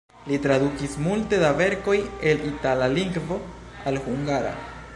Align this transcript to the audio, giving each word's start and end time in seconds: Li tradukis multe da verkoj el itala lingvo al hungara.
Li 0.29 0.37
tradukis 0.43 0.95
multe 1.07 1.41
da 1.43 1.51
verkoj 1.59 1.97
el 2.31 2.41
itala 2.53 2.87
lingvo 2.95 3.37
al 3.93 4.01
hungara. 4.07 4.55